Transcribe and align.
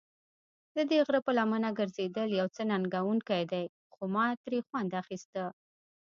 ددې 0.75 0.97
غره 1.05 1.19
پر 1.25 1.33
لمنه 1.37 1.69
ګرځېدل 1.79 2.29
یو 2.39 2.47
څه 2.55 2.61
ننګوونکی 2.71 3.43
دی، 3.51 3.65
خو 3.93 4.03
ما 4.13 4.25
ترې 4.43 4.59
خوند 4.67 4.91
اخیسته. 5.01 5.43